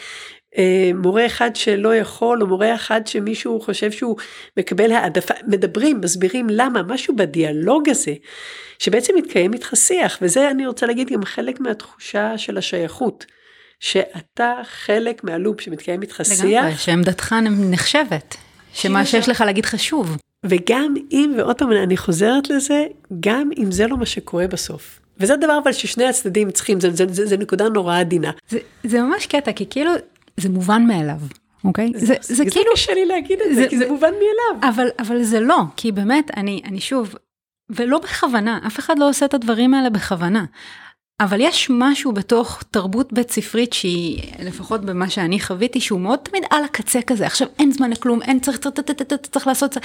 [0.58, 4.18] אה, מורה אחד שלא יכול, או מורה אחד שמישהו חושב שהוא
[4.58, 8.14] מקבל העדפה, מדברים, מסבירים למה, משהו בדיאלוג הזה,
[8.80, 13.26] שבעצם מתקיים איתך שיח, וזה אני רוצה להגיד גם חלק מהתחושה של השייכות.
[13.80, 16.44] שאתה חלק מהלופ שמתקיים איתך שיח.
[16.44, 17.36] לגמרי, שעמדתך
[17.70, 18.36] נחשבת,
[18.74, 20.18] שמה שיש לך להגיד חשוב.
[20.46, 22.86] וגם אם, ועוד פעם אני חוזרת לזה,
[23.20, 25.00] גם אם זה לא מה שקורה בסוף.
[25.20, 28.32] וזה דבר אבל ששני הצדדים צריכים, זה, זה, זה, זה נקודה נורא עדינה.
[28.50, 29.92] זה, זה ממש קטע, כי כאילו
[30.38, 31.20] זה מובן מאליו.
[31.64, 31.92] אוקיי?
[31.96, 32.72] זה, זה, זה, זה כאילו...
[32.74, 34.70] קשה לי להגיד את זה, זה כי זה, זה מובן מאליו.
[34.70, 37.16] אבל, אבל זה לא, כי באמת, אני, אני שוב,
[37.70, 40.46] ולא בכוונה, אף אחד לא עושה את הדברים האלה בכוונה.
[41.20, 46.44] אבל יש משהו בתוך תרבות בית ספרית שהיא, לפחות במה שאני חוויתי, שהוא מאוד תמיד
[46.50, 49.78] על הקצה כזה, עכשיו אין זמן לכלום, אין צריך, צריך, צריך, צריך, צריך לעשות,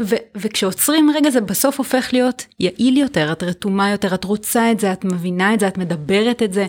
[0.00, 4.80] ו, וכשעוצרים רגע זה בסוף הופך להיות יעיל יותר, את רתומה יותר, את רוצה את
[4.80, 6.66] זה, את מבינה את זה, את מדברת את זה,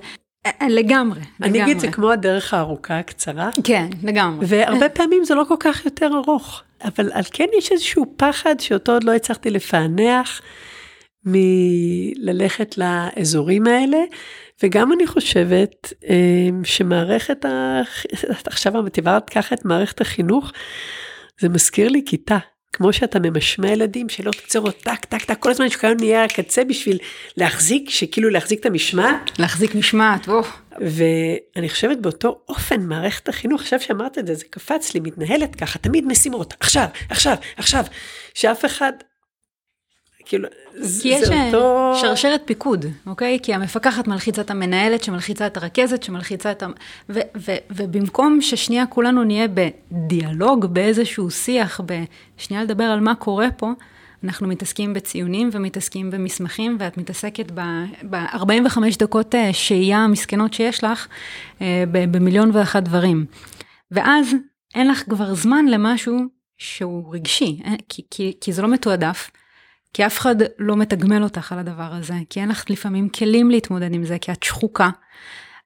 [0.48, 1.22] לגמרי, לגמרי.
[1.42, 3.50] אני אגיד, זה כמו הדרך הארוכה הקצרה.
[3.64, 4.46] כן, לגמרי.
[4.50, 8.92] והרבה פעמים זה לא כל כך יותר ארוך, אבל על כן יש איזשהו פחד שאותו
[8.92, 10.42] עוד לא הצלחתי לפענח
[11.26, 13.98] מללכת לאזורים האלה,
[14.64, 17.82] וגם אני חושבת אמ, שמערכת, ה...
[18.46, 20.52] עכשיו את דיברת ככה את מערכת החינוך,
[21.42, 22.38] זה מזכיר לי כיתה.
[22.74, 26.98] כמו שאתה ממשמע ילדים, שלא תקצור טק, טק, טק, כל הזמן שכאן נהיה הקצה בשביל
[27.38, 29.40] להחזיק, שכאילו להחזיק את המשמעת.
[29.40, 30.44] להחזיק משמעת, בוא.
[30.78, 35.80] ואני חושבת באותו אופן, מערכת החינוך, עכשיו שאמרת את זה, זה קפץ לי, מתנהלת ככה,
[35.80, 37.84] תמיד משימות, עכשיו, עכשיו, עכשיו,
[38.34, 38.94] שאף אחד
[40.26, 40.50] כאילו,
[41.02, 41.94] כי יש אה, אותו...
[42.02, 43.40] שרשרת פיקוד, אוקיי?
[43.44, 46.68] כי המפקחת מלחיצה את המנהלת, שמלחיצה את הרכזת, שמלחיצה את ה...
[47.10, 51.82] ו- ו- ובמקום ששנייה כולנו נהיה בדיאלוג, באיזשהו שיח,
[52.38, 53.72] בשנייה לדבר על מה קורה פה,
[54.24, 61.08] אנחנו מתעסקים בציונים ומתעסקים במסמכים, ואת מתעסקת ב-45 ב- דקות אה, שהייה המסכנות שיש לך,
[61.62, 63.26] אה, במיליון ואחת דברים.
[63.92, 64.36] ואז
[64.76, 66.18] אין לך כבר זמן למשהו
[66.58, 67.60] שהוא רגשי,
[67.90, 69.32] כי, כי, כי זה לא מתועדף.
[69.96, 73.94] כי אף אחד לא מתגמל אותך על הדבר הזה, כי אין לך לפעמים כלים להתמודד
[73.94, 74.90] עם זה, כי את שחוקה.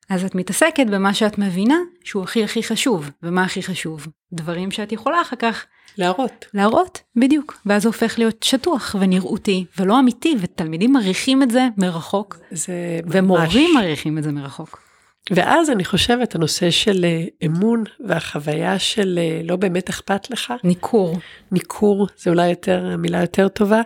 [0.10, 3.10] אז את מתעסקת במה שאת מבינה שהוא הכי הכי חשוב.
[3.24, 4.08] ומה הכי חשוב?
[4.34, 5.65] דברים שאת יכולה אחר כך...
[5.98, 6.46] להראות.
[6.54, 7.62] להראות, בדיוק.
[7.65, 12.38] ואז זה הופך להיות שטוח ונראותי ולא אמיתי, ותלמידים מעריכים את זה מרחוק.
[12.52, 14.88] זה ומורים מעריכים את זה מרחוק.
[15.32, 20.53] ואז אני חושבת הנושא של אה, אמון והחוויה של אה, לא באמת אכפת לך.
[20.63, 21.17] ניכור.
[21.51, 23.82] ניכור זה אולי יותר המילה יותר טובה.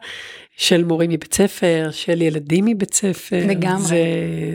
[0.57, 3.39] של מורים מבית ספר, של ילדים מבית ספר.
[3.47, 3.81] לגמרי.
[3.81, 3.97] זה,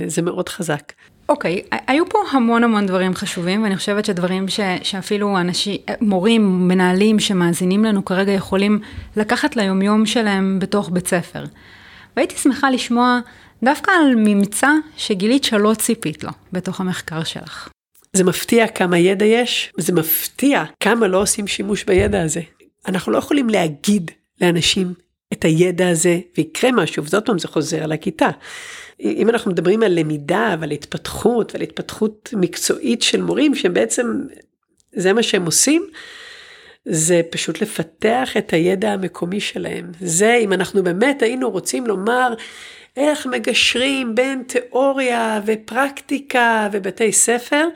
[0.07, 0.93] זה מאוד חזק.
[1.29, 6.69] אוקיי, okay, היו פה המון המון דברים חשובים, ואני חושבת שדברים ש, שאפילו אנשים, מורים,
[6.69, 8.81] מנהלים שמאזינים לנו כרגע יכולים
[9.17, 11.45] לקחת ליומיום שלהם בתוך בית ספר.
[12.17, 13.21] והייתי שמחה לשמוע
[13.63, 17.69] דווקא על ממצא שגילית שלא ציפית לו בתוך המחקר שלך.
[18.13, 22.41] זה מפתיע כמה ידע יש, זה מפתיע כמה לא עושים שימוש בידע הזה.
[22.87, 24.95] אנחנו לא יכולים להגיד לאנשים
[25.33, 28.29] את הידע הזה ויקרה משהו, וזאת פעם זה חוזר לכיתה.
[29.01, 34.23] אם אנחנו מדברים על למידה ועל התפתחות ועל התפתחות מקצועית של מורים שבעצם
[34.93, 35.87] זה מה שהם עושים,
[36.85, 39.93] זה פשוט לפתח את הידע המקומי שלהם.
[40.01, 42.35] זה אם אנחנו באמת היינו רוצים לומר
[42.99, 47.69] איך מגשרים בין תיאוריה ופרקטיקה ובתי ספר,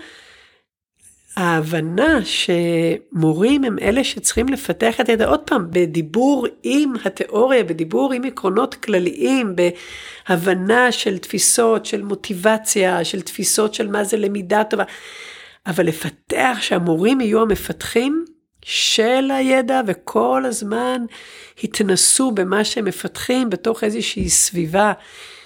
[1.37, 8.24] ההבנה שמורים הם אלה שצריכים לפתח את הידע, עוד פעם, בדיבור עם התיאוריה, בדיבור עם
[8.24, 9.56] עקרונות כלליים,
[10.28, 14.85] בהבנה של תפיסות, של מוטיבציה, של תפיסות של מה זה למידה טובה.
[15.66, 18.24] אבל לפתח שהמורים יהיו המפתחים
[18.64, 21.05] של הידע וכל הזמן
[21.64, 24.92] התנסו במה שהם מפתחים בתוך איזושהי סביבה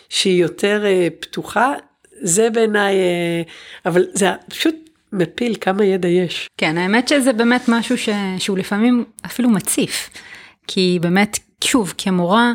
[0.08, 1.72] שהיא יותר uh, פתוחה,
[2.20, 3.48] זה בעיניי, uh,
[3.86, 4.74] אבל זה פשוט
[5.12, 6.48] מפיל כמה ידע יש.
[6.58, 8.08] כן, האמת שזה באמת משהו ש...
[8.38, 10.10] שהוא לפעמים אפילו מציף.
[10.66, 12.52] כי באמת, שוב, כמורה,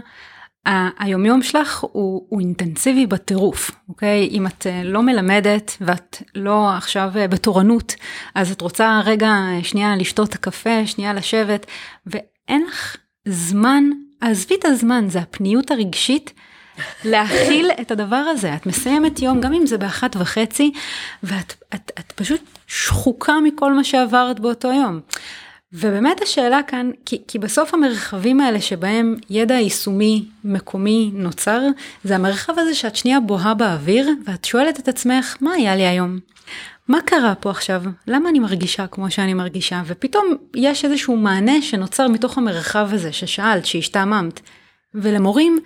[0.65, 4.27] היומיום שלך הוא, הוא אינטנסיבי בטירוף, אוקיי?
[4.31, 7.95] אם את אה, לא מלמדת ואת לא עכשיו אה, בתורנות,
[8.35, 11.65] אז את רוצה רגע אה, שנייה לשתות קפה, שנייה לשבת,
[12.05, 12.97] ואין לך
[13.27, 13.83] זמן,
[14.21, 16.33] עזבי את הזמן, זה הפניות הרגשית.
[17.05, 18.55] להכיל את הדבר הזה.
[18.55, 20.71] את מסיימת יום, גם אם זה באחת וחצי,
[21.23, 24.99] ואת את, את פשוט שחוקה מכל מה שעברת באותו יום.
[25.73, 31.61] ובאמת השאלה כאן, כי, כי בסוף המרחבים האלה שבהם ידע יישומי מקומי נוצר,
[32.03, 36.19] זה המרחב הזה שאת שנייה בוהה באוויר, ואת שואלת את עצמך, מה היה לי היום?
[36.87, 37.83] מה קרה פה עכשיו?
[38.07, 39.81] למה אני מרגישה כמו שאני מרגישה?
[39.85, 44.39] ופתאום יש איזשהו מענה שנוצר מתוך המרחב הזה ששאלת, שהשתעממת.
[44.93, 45.59] ולמורים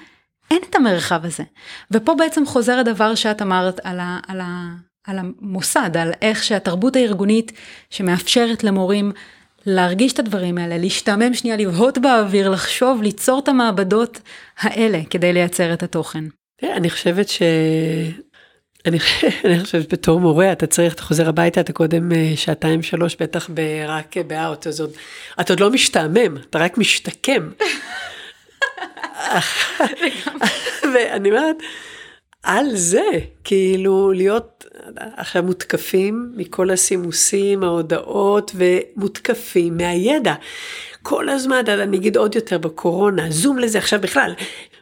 [0.52, 1.44] אין את המרחב הזה.
[1.92, 4.74] ופה בעצם חוזר הדבר שאת אמרת על, ה, על, ה,
[5.08, 7.52] על המוסד, על איך שהתרבות הארגונית
[7.90, 9.12] שמאפשרת למורים
[9.66, 14.20] להרגיש את הדברים האלה, להשתעמם שנייה, לבהות באוויר, לחשוב, ליצור את המעבדות
[14.60, 16.24] האלה כדי לייצר את התוכן.
[16.64, 17.42] אני חושבת ש...
[18.86, 18.98] אני,
[19.46, 23.50] אני חושבת בתור מורה אתה צריך אתה חוזר הביתה אתה קודם אה, שעתיים שלוש בטח
[23.88, 24.92] רק באאוט אז עוד
[25.42, 27.50] אתה עוד לא משתעמם אתה רק משתקם.
[30.94, 31.56] ואני אומרת
[32.46, 33.06] על זה
[33.44, 40.34] כאילו להיות עכשיו מותקפים מכל הסימוסים, ההודעות, ומותקפים מהידע.
[41.04, 44.34] כל הזמן, אני אגיד עוד יותר בקורונה, זום לזה עכשיו בכלל,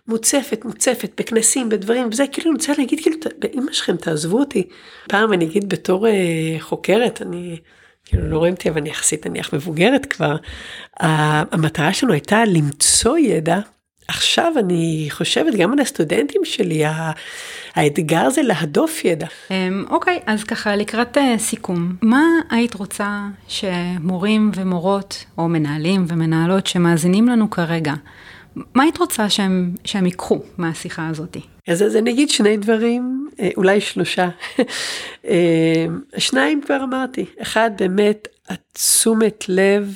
[0.08, 4.68] מוצפת, מוצפת, בכנסים, בדברים, וזה כאילו, אני רוצה להגיד, כאילו, באמא שלכם תעזבו אותי.
[5.08, 7.58] פעם אני אגיד בתור אה, חוקרת, אני...
[8.06, 10.36] כאילו לא רואים אותי, אבל אני יחסית נניח מבוגרת כבר,
[11.00, 13.60] המטרה שלנו הייתה למצוא ידע
[14.08, 16.84] עכשיו אני חושבת גם על הסטודנטים שלי,
[17.76, 19.28] האתגר זה להדוף ידע.
[19.52, 26.68] אמ, אוקיי, אז ככה לקראת אה, סיכום, מה היית רוצה שמורים ומורות, או מנהלים ומנהלות
[26.68, 27.94] שמאזינים לנו כרגע,
[28.56, 31.38] מה היית רוצה שהם, שהם ייקחו מהשיחה הזאת?
[31.68, 34.30] אז, אז אני אגיד שני דברים, אה, אולי שלושה.
[35.30, 35.86] אה,
[36.18, 39.96] שניים כבר אמרתי, אחד באמת התשומת לב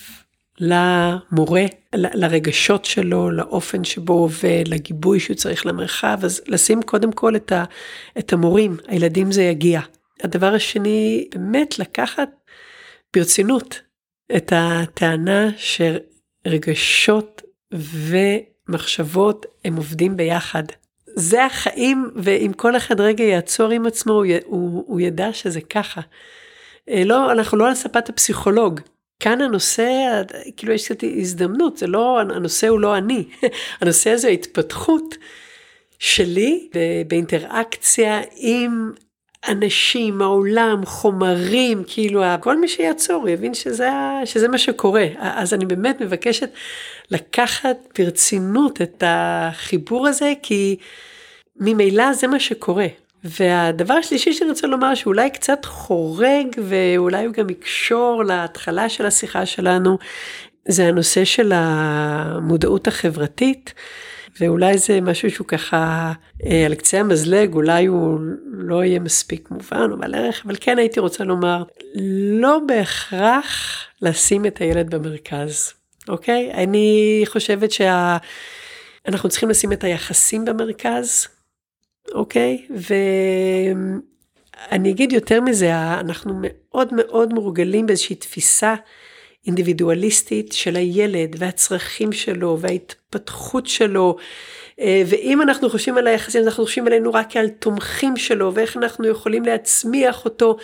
[0.59, 7.51] למורה, לרגשות שלו, לאופן שבו עובד, לגיבוי שהוא צריך למרחב, אז לשים קודם כל את,
[7.51, 7.63] ה,
[8.19, 9.81] את המורים, הילדים זה יגיע.
[10.23, 12.29] הדבר השני, באמת לקחת
[13.15, 13.81] ברצינות
[14.35, 17.41] את הטענה שרגשות
[17.73, 20.63] ומחשבות הם עובדים ביחד.
[21.15, 26.01] זה החיים, ואם כל אחד רגע יעצור עם עצמו, הוא, הוא, הוא ידע שזה ככה.
[26.89, 28.81] אה, לא, אנחנו לא על ספת הפסיכולוג,
[29.19, 30.21] כאן הנושא,
[30.57, 33.23] כאילו יש קצת הזדמנות, זה לא, הנושא הוא לא אני,
[33.81, 35.15] הנושא הזה ההתפתחות
[35.99, 36.69] שלי
[37.07, 38.91] באינטראקציה עם
[39.47, 43.89] אנשים, העולם, חומרים, כאילו כל מי שיעצור יבין שזה,
[44.25, 45.05] שזה מה שקורה.
[45.17, 46.49] אז אני באמת מבקשת
[47.11, 50.77] לקחת ברצינות את החיבור הזה, כי
[51.55, 52.87] ממילא זה מה שקורה.
[53.23, 59.45] והדבר השלישי שאני רוצה לומר שאולי קצת חורג ואולי הוא גם יקשור להתחלה של השיחה
[59.45, 59.97] שלנו,
[60.67, 63.73] זה הנושא של המודעות החברתית.
[64.39, 66.13] ואולי זה משהו שהוא ככה
[66.45, 68.19] אה, על קצה המזלג, אולי הוא
[68.51, 71.63] לא יהיה מספיק מובן או בעל ערך, אבל כן הייתי רוצה לומר,
[72.39, 75.73] לא בהכרח לשים את הילד במרכז,
[76.09, 76.51] אוקיי?
[76.53, 79.29] אני חושבת שאנחנו שה...
[79.29, 81.27] צריכים לשים את היחסים במרכז,
[82.13, 82.65] אוקיי?
[82.69, 84.01] ואני
[84.91, 88.75] אגיד יותר מזה, אנחנו מאוד מאוד מורגלים באיזושהי תפיסה
[89.47, 94.17] אינדיבידואליסטית של הילד והצרכים שלו וההתפתחות שלו.
[94.79, 99.07] אה, ואם אנחנו חושבים על היחסים, אנחנו חושבים עלינו רק כעל תומכים שלו ואיך אנחנו
[99.07, 100.57] יכולים להצמיח אותו.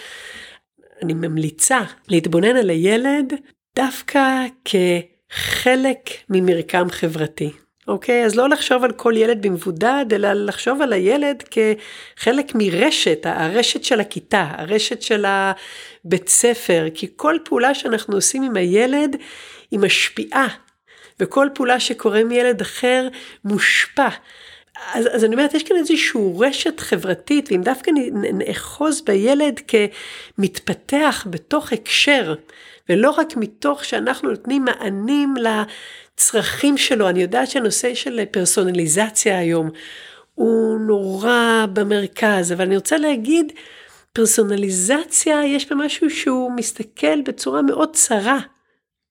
[1.04, 3.34] אני ממליצה להתבונן על הילד
[3.76, 7.52] דווקא כחלק ממרקם חברתי.
[7.88, 8.26] אוקיי?
[8.26, 14.00] אז לא לחשוב על כל ילד במבודד, אלא לחשוב על הילד כחלק מרשת, הרשת של
[14.00, 19.16] הכיתה, הרשת של הבית ספר, כי כל פעולה שאנחנו עושים עם הילד
[19.72, 20.48] היא משפיעה,
[21.20, 23.08] וכל פעולה שקורה עם ילד אחר
[23.46, 24.10] מושפע.
[24.94, 31.74] אז, אז אני אומרת, יש כאן איזושהי רשת חברתית, ואם דווקא נאחוז בילד כמתפתח בתוך
[31.74, 32.36] הקשר,
[32.90, 35.34] ולא רק מתוך שאנחנו נותנים מענים
[36.18, 37.10] לצרכים שלו.
[37.10, 39.70] אני יודעת שהנושא של פרסונליזציה היום
[40.34, 43.52] הוא נורא במרכז, אבל אני רוצה להגיד,
[44.14, 48.40] פרסונליזציה, יש בה משהו שהוא מסתכל בצורה מאוד צרה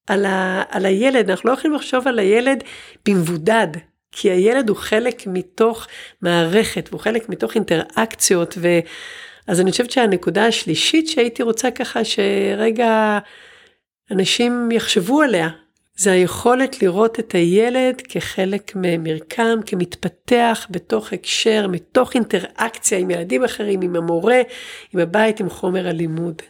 [0.06, 2.64] על, ה, על הילד, אנחנו לא יכולים לחשוב על הילד
[3.08, 3.68] במבודד,
[4.12, 5.86] כי הילד הוא חלק מתוך
[6.22, 8.68] מערכת, והוא חלק מתוך אינטראקציות, ו...
[9.46, 13.18] אז אני חושבת שהנקודה השלישית שהייתי רוצה ככה שרגע
[14.10, 15.48] אנשים יחשבו עליה,
[15.96, 23.80] זה היכולת לראות את הילד כחלק ממרקם, כמתפתח בתוך הקשר, מתוך אינטראקציה עם ילדים אחרים,
[23.80, 24.40] עם המורה,
[24.94, 26.42] עם הבית, עם חומר הלימוד.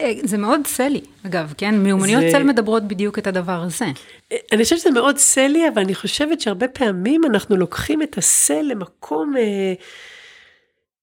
[0.00, 1.74] אה, זה מאוד סלי, אגב, כן?
[1.74, 2.28] מיומנויות זה...
[2.32, 3.84] צל מדברות בדיוק את הדבר הזה.
[4.32, 8.62] אה, אני חושבת שזה מאוד סלי, אבל אני חושבת שהרבה פעמים אנחנו לוקחים את הסל
[8.62, 9.72] למקום אה,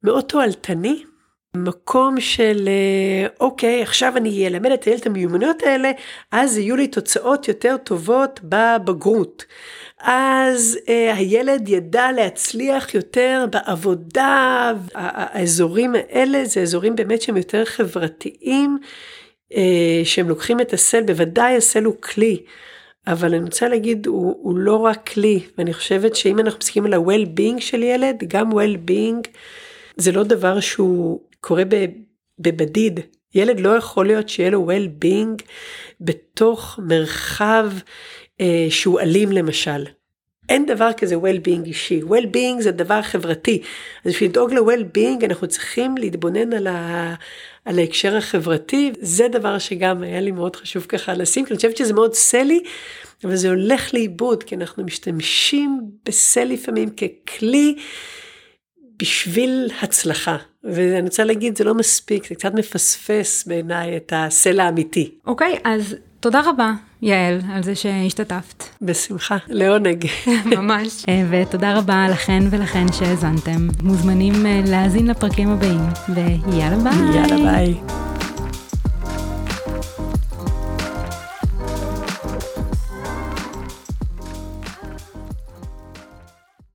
[0.03, 1.03] מאוד תועלתני,
[1.55, 5.91] מקום של אה, אוקיי, עכשיו אני אלמד את הילד את המיומנויות האלה,
[6.31, 9.45] אז יהיו לי תוצאות יותר טובות בבגרות.
[10.01, 18.77] אז אה, הילד ידע להצליח יותר בעבודה, האזורים האלה זה אזורים באמת שהם יותר חברתיים,
[19.55, 22.43] אה, שהם לוקחים את הסל, בוודאי הסל הוא כלי.
[23.07, 26.93] אבל אני רוצה להגיד, הוא, הוא לא רק כלי, ואני חושבת שאם אנחנו מסתכלים על
[26.93, 29.29] ה-well-being של ילד, גם well-being
[29.97, 31.63] זה לא דבר שהוא קורה
[32.39, 32.99] בבדיד.
[33.35, 35.43] ילד לא יכול להיות שיהיה לו well-being
[36.01, 37.71] בתוך מרחב
[38.41, 39.85] אה, שהוא אלים למשל.
[40.49, 43.61] אין דבר כזה well-being אישי, well-being זה דבר חברתי.
[44.05, 47.15] אז בשביל לדאוג ל-well-being אנחנו צריכים להתבונן על, ה...
[47.65, 51.77] על ההקשר החברתי, זה דבר שגם היה לי מאוד חשוב ככה לשים, כי אני חושבת
[51.77, 52.59] שזה מאוד סלי,
[53.23, 57.75] אבל זה הולך לאיבוד, כי אנחנו משתמשים בסל לפעמים ככלי
[58.97, 60.37] בשביל הצלחה.
[60.63, 65.11] ואני רוצה להגיד, זה לא מספיק, זה קצת מפספס בעיניי את הסלע האמיתי.
[65.25, 68.63] אוקיי, okay, אז תודה רבה, יעל, על זה שהשתתפת.
[68.81, 70.05] בשמחה, לעונג.
[70.57, 71.05] ממש.
[71.09, 73.67] אה, ותודה רבה לכן ולכן שהאזנתם.
[73.83, 75.81] מוזמנים אה, להאזין לפרקים הבאים,
[76.15, 77.15] ויאללה ביי.
[77.15, 77.75] יאללה ביי.